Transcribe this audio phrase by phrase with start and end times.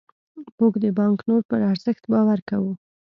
[0.57, 2.71] موږ د بانکنوټ پر ارزښت باور کوو.